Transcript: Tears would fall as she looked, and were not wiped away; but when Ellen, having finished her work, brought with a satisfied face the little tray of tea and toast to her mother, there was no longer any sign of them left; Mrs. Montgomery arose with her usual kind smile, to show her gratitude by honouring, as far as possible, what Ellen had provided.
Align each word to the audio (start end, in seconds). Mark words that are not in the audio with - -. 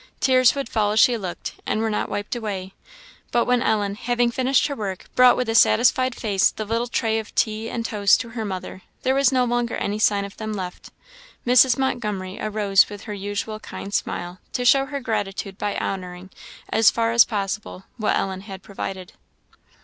Tears 0.19 0.55
would 0.55 0.67
fall 0.67 0.93
as 0.93 0.99
she 0.99 1.15
looked, 1.15 1.53
and 1.63 1.79
were 1.79 1.91
not 1.91 2.09
wiped 2.09 2.35
away; 2.35 2.73
but 3.31 3.45
when 3.45 3.61
Ellen, 3.61 3.93
having 3.93 4.31
finished 4.31 4.65
her 4.65 4.75
work, 4.75 5.05
brought 5.13 5.37
with 5.37 5.47
a 5.47 5.53
satisfied 5.53 6.15
face 6.15 6.49
the 6.49 6.65
little 6.65 6.87
tray 6.87 7.19
of 7.19 7.35
tea 7.35 7.69
and 7.69 7.85
toast 7.85 8.19
to 8.21 8.29
her 8.29 8.43
mother, 8.43 8.81
there 9.03 9.13
was 9.13 9.31
no 9.31 9.45
longer 9.45 9.75
any 9.75 9.99
sign 9.99 10.25
of 10.25 10.37
them 10.37 10.53
left; 10.53 10.89
Mrs. 11.45 11.77
Montgomery 11.77 12.39
arose 12.41 12.89
with 12.89 13.03
her 13.03 13.13
usual 13.13 13.59
kind 13.59 13.93
smile, 13.93 14.39
to 14.53 14.65
show 14.65 14.87
her 14.87 15.01
gratitude 15.01 15.59
by 15.59 15.77
honouring, 15.77 16.31
as 16.71 16.89
far 16.89 17.11
as 17.11 17.23
possible, 17.23 17.83
what 17.97 18.17
Ellen 18.17 18.41
had 18.41 18.63
provided. 18.63 19.13